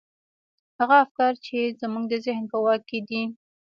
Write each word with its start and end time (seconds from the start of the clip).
هغه 0.79 0.95
افکار 1.05 1.33
چې 1.45 1.57
زموږ 1.81 2.05
د 2.09 2.13
ذهن 2.25 2.43
په 2.51 2.57
واک 2.63 2.81
کې 2.89 2.99
دي. 3.07 3.21